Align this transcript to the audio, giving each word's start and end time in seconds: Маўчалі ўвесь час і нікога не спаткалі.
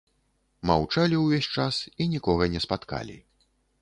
Маўчалі 0.69 1.19
ўвесь 1.23 1.49
час 1.55 1.75
і 2.01 2.07
нікога 2.15 2.43
не 2.55 2.59
спаткалі. 2.67 3.19